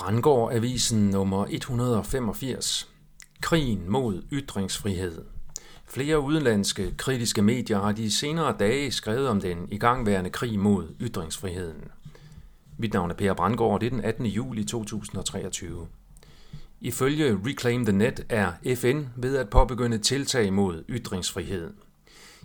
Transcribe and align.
Brandgård 0.00 0.52
Avisen 0.52 1.10
nummer 1.10 1.46
185. 1.50 2.88
Krigen 3.40 3.90
mod 3.90 4.22
ytringsfrihed. 4.32 5.24
Flere 5.86 6.20
udenlandske 6.20 6.94
kritiske 6.96 7.42
medier 7.42 7.80
har 7.80 7.92
de 7.92 8.10
senere 8.10 8.56
dage 8.58 8.90
skrevet 8.90 9.28
om 9.28 9.40
den 9.40 9.68
igangværende 9.70 10.30
krig 10.30 10.58
mod 10.58 10.88
ytringsfriheden. 11.00 11.84
Mit 12.78 12.92
navn 12.92 13.10
er 13.10 13.14
Per 13.14 13.34
Brandgård, 13.34 13.80
det 13.80 13.86
er 13.86 13.90
den 13.90 14.04
18. 14.04 14.26
juli 14.26 14.64
2023. 14.64 15.86
Ifølge 16.80 17.38
Reclaim 17.46 17.84
the 17.84 17.96
Net 17.96 18.26
er 18.28 18.52
FN 18.76 19.02
ved 19.16 19.36
at 19.36 19.50
påbegynde 19.50 19.98
tiltag 19.98 20.52
mod 20.52 20.84
ytringsfrihed. 20.88 21.70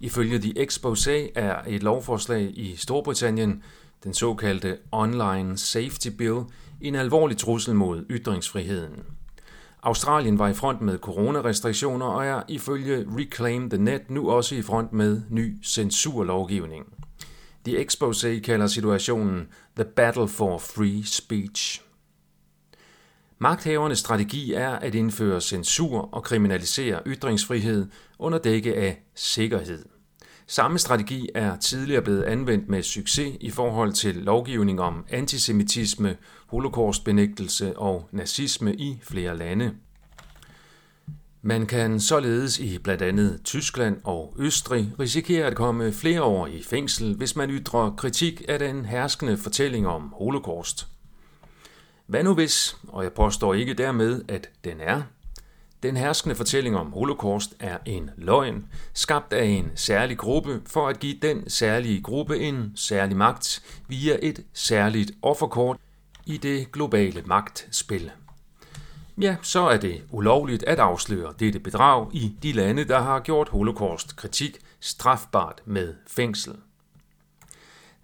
Ifølge 0.00 0.38
The 0.38 0.62
Expose 0.62 1.38
er 1.38 1.62
et 1.66 1.82
lovforslag 1.82 2.58
i 2.58 2.76
Storbritannien, 2.76 3.62
den 4.04 4.14
såkaldte 4.14 4.78
Online 4.92 5.58
Safety 5.58 6.08
Bill, 6.08 6.40
en 6.80 6.94
alvorlig 6.94 7.36
trussel 7.36 7.74
mod 7.74 8.04
ytringsfriheden. 8.10 9.04
Australien 9.82 10.38
var 10.38 10.48
i 10.48 10.54
front 10.54 10.80
med 10.80 10.98
coronarestriktioner 10.98 12.06
og 12.06 12.26
er 12.26 12.42
ifølge 12.48 13.06
Reclaim 13.18 13.70
the 13.70 13.82
Net 13.82 14.10
nu 14.10 14.30
også 14.30 14.54
i 14.54 14.62
front 14.62 14.92
med 14.92 15.22
ny 15.30 15.64
censurlovgivning. 15.64 16.86
The 17.64 17.78
Expose 17.78 18.40
kalder 18.40 18.66
situationen 18.66 19.48
The 19.76 19.84
Battle 19.84 20.28
for 20.28 20.58
Free 20.58 21.04
Speech. 21.04 21.82
Magthavernes 23.38 23.98
strategi 23.98 24.52
er 24.52 24.70
at 24.70 24.94
indføre 24.94 25.40
censur 25.40 26.08
og 26.12 26.22
kriminalisere 26.22 27.02
ytringsfrihed 27.06 27.86
under 28.18 28.38
dække 28.38 28.74
af 28.74 29.02
sikkerhed. 29.14 29.84
Samme 30.50 30.78
strategi 30.78 31.28
er 31.34 31.56
tidligere 31.56 32.02
blevet 32.02 32.22
anvendt 32.22 32.68
med 32.68 32.82
succes 32.82 33.36
i 33.40 33.50
forhold 33.50 33.92
til 33.92 34.14
lovgivning 34.14 34.80
om 34.80 35.04
antisemitisme, 35.08 36.16
holocaustbenægtelse 36.46 37.78
og 37.78 38.08
nazisme 38.12 38.74
i 38.74 38.98
flere 39.02 39.36
lande. 39.36 39.74
Man 41.42 41.66
kan 41.66 42.00
således 42.00 42.58
i 42.58 42.78
blandt 42.78 43.02
andet 43.02 43.40
Tyskland 43.44 44.00
og 44.04 44.34
Østrig 44.38 44.92
risikere 45.00 45.46
at 45.46 45.56
komme 45.56 45.92
flere 45.92 46.22
år 46.22 46.46
i 46.46 46.62
fængsel, 46.62 47.14
hvis 47.14 47.36
man 47.36 47.50
ytrer 47.50 47.90
kritik 47.90 48.42
af 48.48 48.58
den 48.58 48.84
herskende 48.84 49.36
fortælling 49.36 49.86
om 49.86 50.14
holocaust. 50.16 50.86
Hvad 52.06 52.24
nu 52.24 52.34
hvis, 52.34 52.76
og 52.88 53.02
jeg 53.02 53.12
påstår 53.12 53.54
ikke 53.54 53.74
dermed, 53.74 54.22
at 54.28 54.50
den 54.64 54.80
er, 54.80 55.02
den 55.82 55.96
herskende 55.96 56.34
fortælling 56.34 56.76
om 56.76 56.92
holocaust 56.92 57.54
er 57.60 57.78
en 57.86 58.10
løgn, 58.16 58.66
skabt 58.94 59.32
af 59.32 59.44
en 59.44 59.70
særlig 59.74 60.18
gruppe 60.18 60.62
for 60.66 60.88
at 60.88 61.00
give 61.00 61.18
den 61.22 61.50
særlige 61.50 62.02
gruppe 62.02 62.38
en 62.38 62.72
særlig 62.76 63.16
magt 63.16 63.62
via 63.88 64.16
et 64.22 64.44
særligt 64.52 65.12
offerkort 65.22 65.76
i 66.26 66.36
det 66.36 66.72
globale 66.72 67.22
magtspil. 67.26 68.10
Ja, 69.20 69.36
så 69.42 69.60
er 69.60 69.76
det 69.76 70.02
ulovligt 70.10 70.62
at 70.62 70.78
afsløre 70.78 71.34
dette 71.38 71.58
bedrag 71.58 72.08
i 72.12 72.32
de 72.42 72.52
lande, 72.52 72.84
der 72.84 73.00
har 73.00 73.20
gjort 73.20 73.48
holocaust-kritik 73.48 74.58
strafbart 74.80 75.62
med 75.64 75.94
fængsel. 76.06 76.52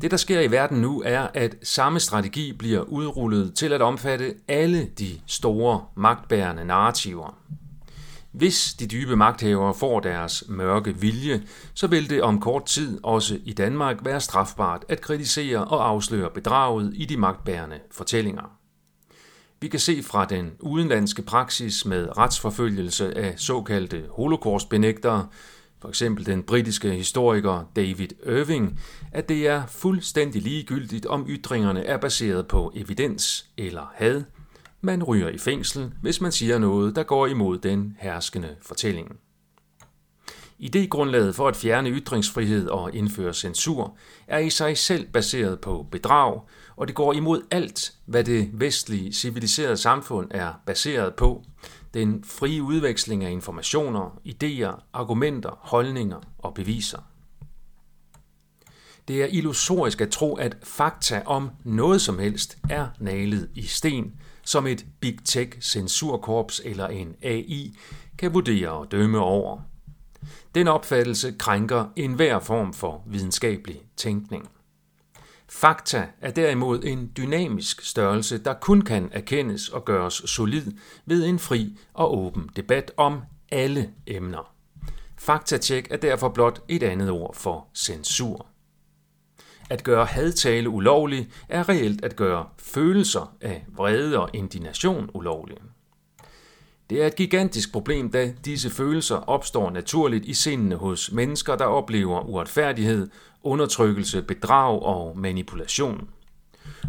Det, 0.01 0.11
der 0.11 0.17
sker 0.17 0.41
i 0.41 0.51
verden 0.51 0.81
nu, 0.81 1.03
er, 1.07 1.29
at 1.35 1.55
samme 1.63 2.01
strategi 2.01 2.53
bliver 2.53 2.81
udrullet 2.81 3.55
til 3.55 3.73
at 3.73 3.83
omfatte 3.83 4.35
alle 4.49 4.87
de 4.99 5.21
store 5.27 5.85
magtbærende 5.95 6.65
narrativer. 6.65 7.39
Hvis 8.37 8.75
de 8.75 8.87
dybe 8.87 9.17
magthavere 9.17 9.75
får 9.75 10.01
deres 10.01 10.45
mørke 10.49 10.97
vilje, 11.01 11.43
så 11.75 11.87
vil 11.87 12.11
det 12.11 12.23
om 12.23 12.41
kort 12.41 12.67
tid 12.67 12.99
også 13.03 13.39
i 13.45 13.53
Danmark 13.53 14.05
være 14.05 14.21
strafbart 14.21 14.85
at 14.89 15.01
kritisere 15.01 15.65
og 15.65 15.89
afsløre 15.89 16.31
bedraget 16.31 16.93
i 16.95 17.05
de 17.05 17.17
magtbærende 17.17 17.81
fortællinger. 17.91 18.59
Vi 19.61 19.69
kan 19.69 19.81
se 19.81 20.03
fra 20.03 20.25
den 20.25 20.53
udenlandske 20.61 21.23
praksis 21.23 21.85
med 21.85 22.19
retsforfølgelse 22.19 23.19
af 23.19 23.35
såkaldte 23.37 24.05
holocaustbenægtere, 24.11 25.27
for 25.81 25.89
eksempel 25.89 26.27
den 26.27 26.43
britiske 26.43 26.91
historiker 26.91 27.71
David 27.77 28.09
Irving, 28.27 28.81
at 29.13 29.29
det 29.29 29.49
er 29.49 29.67
fuldstændig 29.67 30.43
ligegyldigt, 30.43 31.07
om 31.07 31.27
ytringerne 31.29 31.85
er 31.85 31.97
baseret 31.97 32.47
på 32.47 32.73
evidens 32.75 33.47
eller 33.57 33.93
had. 33.95 34.23
Man 34.87 35.03
ryger 35.03 35.29
i 35.29 35.39
fængsel, 35.39 35.93
hvis 36.03 36.21
man 36.21 36.33
siger 36.33 36.59
noget, 36.59 36.97
der 36.97 37.03
går 37.03 37.27
imod 37.27 37.59
den 37.59 37.97
herskende 38.01 38.57
fortælling. 38.63 39.17
Idegrundlaget 40.59 41.35
for 41.35 41.49
at 41.49 41.57
fjerne 41.57 41.91
ytringsfrihed 41.91 42.69
og 42.69 42.95
indføre 42.95 43.35
censur 43.35 43.97
er 44.27 44.39
i 44.39 44.51
sig 44.51 44.79
selv 44.79 45.07
baseret 45.13 45.61
på 45.61 45.87
bedrag, 45.91 46.41
og 46.77 46.87
det 46.87 46.95
går 46.97 47.13
imod 47.13 47.43
alt, 47.51 47.93
hvad 48.05 48.25
det 48.25 48.51
vestlige 48.53 49.13
civiliserede 49.13 49.77
samfund 49.77 50.29
er 50.31 50.53
baseret 50.67 51.15
på. 51.15 51.45
Den 51.95 52.25
frie 52.25 52.63
udveksling 52.63 53.25
af 53.25 53.31
informationer, 53.31 54.21
idéer, 54.29 54.83
argumenter, 54.93 55.59
holdninger 55.61 56.21
og 56.39 56.55
beviser. 56.55 57.16
Det 59.09 59.23
er 59.23 59.27
illusorisk 59.27 60.01
at 60.01 60.11
tro, 60.11 60.35
at 60.35 60.57
fakta 60.63 61.23
om 61.27 61.51
noget 61.65 62.01
som 62.01 62.19
helst 62.19 62.59
er 62.71 62.89
nalet 63.01 63.51
i 63.55 63.63
sten, 63.63 64.13
som 64.45 64.67
et 64.67 64.87
big 65.01 65.19
tech 65.25 65.61
censurkorps 65.61 66.61
eller 66.65 66.87
en 66.89 67.15
AI 67.23 67.77
kan 68.19 68.35
vurdere 68.35 68.71
og 68.71 68.93
dømme 68.93 69.19
over. 69.19 69.61
Den 70.55 70.69
opfattelse 70.69 71.35
krænker 71.39 71.85
enhver 71.97 72.39
form 72.39 72.73
for 72.73 73.03
videnskabelig 73.07 73.83
tænkning. 73.97 74.49
Fakta 75.49 76.07
er 76.21 76.31
derimod 76.31 76.85
en 76.85 77.13
dynamisk 77.17 77.85
størrelse, 77.85 78.39
der 78.39 78.55
kun 78.55 78.83
kan 78.83 79.09
erkendes 79.13 79.69
og 79.69 79.85
gøres 79.85 80.15
solid 80.15 80.73
ved 81.07 81.25
en 81.25 81.39
fri 81.39 81.79
og 81.95 82.19
åben 82.19 82.51
debat 82.57 82.93
om 82.97 83.21
alle 83.53 83.91
emner. 84.07 84.53
Faktatjek 85.19 85.89
er 85.91 85.97
derfor 85.97 86.29
blot 86.29 86.63
et 86.69 86.83
andet 86.83 87.11
ord 87.11 87.35
for 87.35 87.67
censur. 87.75 88.47
At 89.71 89.85
gøre 89.85 90.05
hadtale 90.05 90.69
ulovlig 90.69 91.29
er 91.49 91.69
reelt 91.69 92.05
at 92.05 92.17
gøre 92.17 92.47
følelser 92.59 93.35
af 93.41 93.65
vrede 93.77 94.21
og 94.21 94.31
indignation 94.33 95.11
ulovlige. 95.15 95.59
Det 96.91 97.03
er 97.03 97.07
et 97.07 97.17
gigantisk 97.17 97.73
problem, 97.73 98.11
da 98.11 98.33
disse 98.45 98.71
følelser 98.71 99.17
opstår 99.17 99.71
naturligt 99.71 100.25
i 100.25 100.35
sindene 100.35 100.77
hos 100.77 101.13
mennesker, 101.13 101.57
der 101.57 101.65
oplever 101.65 102.21
uretfærdighed, 102.21 103.09
undertrykkelse, 103.43 104.23
bedrag 104.23 104.83
og 104.83 105.19
manipulation. 105.19 106.09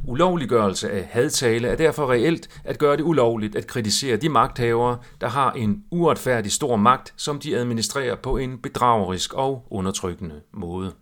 Ulovliggørelse 0.07 0.91
af 0.91 1.03
hadtale 1.11 1.67
er 1.67 1.75
derfor 1.75 2.11
reelt 2.11 2.61
at 2.63 2.79
gøre 2.79 2.97
det 2.97 3.03
ulovligt 3.03 3.55
at 3.55 3.67
kritisere 3.67 4.17
de 4.17 4.29
magthavere, 4.29 4.97
der 5.21 5.27
har 5.27 5.51
en 5.51 5.83
uretfærdig 5.91 6.51
stor 6.51 6.75
magt, 6.75 7.13
som 7.17 7.39
de 7.39 7.57
administrerer 7.57 8.15
på 8.15 8.37
en 8.37 8.57
bedragerisk 8.57 9.33
og 9.33 9.67
undertrykkende 9.69 10.41
måde. 10.51 10.93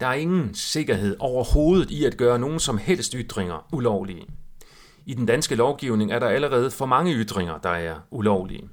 Der 0.00 0.06
er 0.06 0.14
ingen 0.14 0.54
sikkerhed 0.54 1.16
overhovedet 1.18 1.90
i 1.90 2.04
at 2.04 2.16
gøre 2.16 2.38
nogen 2.38 2.60
som 2.60 2.78
helst 2.78 3.12
ytringer 3.12 3.66
ulovlige. 3.72 4.26
I 5.06 5.14
den 5.14 5.26
danske 5.26 5.54
lovgivning 5.54 6.12
er 6.12 6.18
der 6.18 6.28
allerede 6.28 6.70
for 6.70 6.86
mange 6.86 7.14
ytringer, 7.14 7.58
der 7.58 7.70
er 7.70 7.94
ulovlige. 8.10 8.68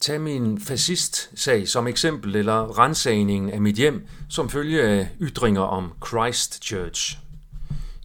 Tag 0.00 0.20
min 0.20 0.60
fascist-sag 0.60 1.68
som 1.68 1.86
eksempel, 1.86 2.36
eller 2.36 2.78
rensagningen 2.78 3.50
af 3.50 3.60
mit 3.60 3.76
hjem, 3.76 4.06
som 4.28 4.48
følge 4.48 4.82
af 4.82 5.08
ytringer 5.20 5.60
om 5.60 5.92
Christchurch. 6.06 7.18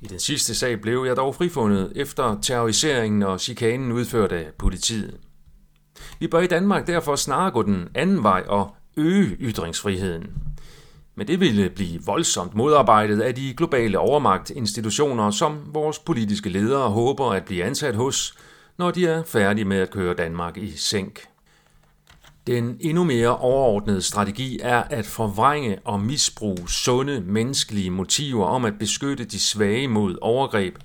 I 0.01 0.05
den 0.07 0.19
sidste 0.19 0.55
sag 0.55 0.81
blev 0.81 1.03
jeg 1.07 1.15
dog 1.15 1.35
frifundet 1.35 1.91
efter 1.95 2.39
terroriseringen 2.41 3.23
og 3.23 3.39
chikanen 3.39 3.91
udført 3.91 4.31
af 4.31 4.47
politiet. 4.57 5.17
Vi 6.19 6.27
bør 6.27 6.39
i 6.39 6.47
Danmark 6.47 6.87
derfor 6.87 7.15
snarere 7.15 7.51
gå 7.51 7.63
den 7.63 7.89
anden 7.95 8.23
vej 8.23 8.43
og 8.47 8.75
øge 8.97 9.35
ytringsfriheden. 9.39 10.46
Men 11.17 11.27
det 11.27 11.39
ville 11.39 11.69
blive 11.69 11.99
voldsomt 12.05 12.55
modarbejdet 12.55 13.21
af 13.21 13.35
de 13.35 13.53
globale 13.53 13.99
overmagtinstitutioner, 13.99 15.31
som 15.31 15.61
vores 15.73 15.99
politiske 15.99 16.49
ledere 16.49 16.89
håber 16.89 17.31
at 17.31 17.45
blive 17.45 17.63
ansat 17.63 17.95
hos, 17.95 18.37
når 18.77 18.91
de 18.91 19.07
er 19.07 19.23
færdige 19.23 19.65
med 19.65 19.77
at 19.77 19.91
køre 19.91 20.13
Danmark 20.13 20.57
i 20.57 20.71
sænk. 20.71 21.21
Den 22.47 22.77
endnu 22.79 23.03
mere 23.03 23.37
overordnede 23.37 24.01
strategi 24.01 24.59
er 24.61 24.83
at 24.83 25.05
forvrænge 25.05 25.79
og 25.85 25.99
misbruge 25.99 26.69
sunde 26.69 27.21
menneskelige 27.21 27.91
motiver 27.91 28.45
om 28.45 28.65
at 28.65 28.73
beskytte 28.79 29.25
de 29.25 29.39
svage 29.39 29.87
mod 29.87 30.17
overgreb 30.21 30.77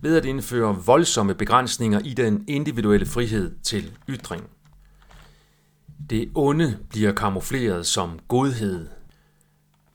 ved 0.00 0.16
at 0.16 0.24
indføre 0.24 0.76
voldsomme 0.86 1.34
begrænsninger 1.34 2.00
i 2.04 2.14
den 2.14 2.44
individuelle 2.48 3.06
frihed 3.06 3.54
til 3.62 3.92
ytring. 4.08 4.44
Det 6.10 6.30
onde 6.34 6.78
bliver 6.90 7.12
kamufleret 7.12 7.86
som 7.86 8.18
godhed, 8.28 8.88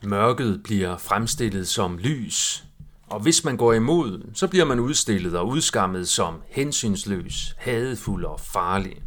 Mørket 0.06 0.64
bliver 0.64 0.98
fremstillet 0.98 1.68
som 1.68 1.98
lys, 1.98 2.64
og 3.08 3.20
hvis 3.20 3.44
man 3.44 3.58
går 3.58 3.74
imod, 3.74 4.22
så 4.34 4.48
bliver 4.48 4.66
man 4.66 4.80
udstillet 4.80 5.36
og 5.36 5.48
udskammet 5.48 6.08
som 6.08 6.42
hensynsløs, 6.50 7.56
hadefuld 7.58 8.26
og 8.26 8.40
farlig. 8.40 9.02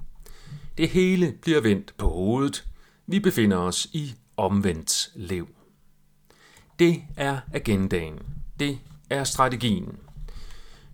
Det 0.78 0.88
hele 0.88 1.34
bliver 1.42 1.60
vendt 1.60 1.94
på 1.98 2.08
hovedet. 2.08 2.64
Vi 3.06 3.20
befinder 3.20 3.56
os 3.56 3.86
i 3.92 4.14
omvendt 4.36 5.08
liv. 5.14 5.48
Det 6.78 7.02
er 7.16 7.38
agendaen. 7.52 8.18
Det 8.60 8.78
er 9.10 9.24
strategien. 9.24 9.98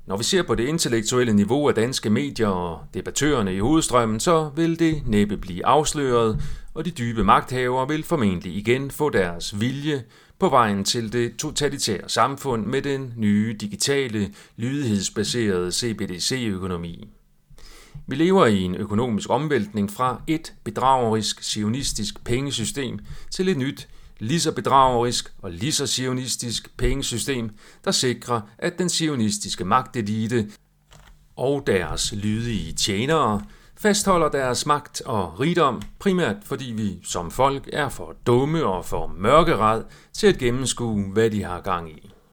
Når 0.06 0.16
vi 0.16 0.24
ser 0.24 0.42
på 0.42 0.54
det 0.54 0.64
intellektuelle 0.64 1.32
niveau 1.32 1.68
af 1.68 1.74
danske 1.74 2.10
medier 2.10 2.48
og 2.48 2.80
debattørerne 2.94 3.54
i 3.54 3.58
hovedstrømmen, 3.58 4.20
så 4.20 4.50
vil 4.56 4.78
det 4.78 5.02
næppe 5.06 5.36
blive 5.36 5.66
afsløret, 5.66 6.42
og 6.74 6.84
de 6.84 6.90
dybe 6.90 7.24
magthavere 7.24 7.88
vil 7.88 8.02
formentlig 8.02 8.54
igen 8.54 8.90
få 8.90 9.10
deres 9.10 9.60
vilje 9.60 10.04
på 10.38 10.48
vejen 10.48 10.84
til 10.84 11.12
det 11.12 11.36
totalitære 11.36 12.08
samfund 12.08 12.66
med 12.66 12.82
den 12.82 13.14
nye 13.16 13.56
digitale, 13.60 14.34
lydighedsbaserede 14.56 15.72
CBDC-økonomi. 15.72 17.08
Vi 18.06 18.16
lever 18.16 18.46
i 18.46 18.60
en 18.60 18.74
økonomisk 18.74 19.30
omvæltning 19.30 19.90
fra 19.90 20.22
et 20.26 20.54
bedragerisk 20.64 21.42
sionistisk 21.42 22.24
pengesystem 22.24 22.98
til 23.30 23.48
et 23.48 23.56
nyt, 23.56 23.88
lige 24.18 24.40
så 24.40 24.52
bedragerisk 24.52 25.32
og 25.42 25.50
lige 25.50 25.72
så 25.72 25.86
sionistisk 25.86 26.76
pengesystem, 26.76 27.50
der 27.84 27.90
sikrer, 27.90 28.40
at 28.58 28.78
den 28.78 28.88
sionistiske 28.88 29.64
magtelite 29.64 30.50
og 31.36 31.62
deres 31.66 32.12
lydige 32.12 32.72
tjenere 32.72 33.42
fastholder 33.82 34.28
deres 34.28 34.66
magt 34.66 35.02
og 35.06 35.40
rigdom, 35.40 35.82
primært 35.98 36.36
fordi 36.44 36.72
vi 36.76 37.00
som 37.04 37.30
folk 37.30 37.68
er 37.72 37.88
for 37.88 38.14
dumme 38.26 38.64
og 38.64 38.84
for 38.84 39.06
mørkeret 39.16 39.84
til 40.12 40.26
at 40.26 40.38
gennemskue, 40.38 41.12
hvad 41.12 41.30
de 41.30 41.44
har 41.44 41.60
gang 41.60 41.90
i. 41.90 42.12